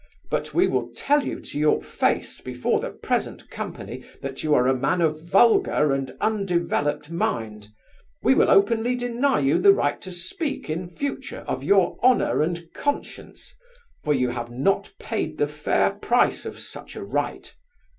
But 0.31 0.51
we 0.51 0.65
will 0.65 0.89
tell 0.95 1.23
you 1.23 1.39
to 1.41 1.59
your 1.59 1.83
face 1.83 2.41
before 2.41 2.79
the 2.79 2.89
present 2.89 3.51
company 3.51 4.03
that 4.23 4.41
you 4.43 4.55
are 4.55 4.67
a 4.67 4.73
man 4.73 4.99
of 4.99 5.21
vulgar 5.29 5.93
and 5.93 6.11
undeveloped 6.19 7.11
mind; 7.11 7.67
we 8.23 8.33
will 8.33 8.49
openly 8.49 8.95
deny 8.95 9.41
you 9.41 9.59
the 9.59 9.73
right 9.75 10.01
to 10.01 10.11
speak 10.11 10.71
in 10.71 10.87
future 10.87 11.45
of 11.47 11.63
your 11.63 11.99
honour 12.01 12.41
and 12.41 12.73
conscience, 12.73 13.53
for 14.03 14.15
you 14.15 14.29
have 14.29 14.49
not 14.49 14.91
paid 14.97 15.37
the 15.37 15.45
fair 15.47 15.91
price 15.91 16.47
of 16.47 16.57
such 16.57 16.95
a 16.95 17.03
right. 17.03 17.53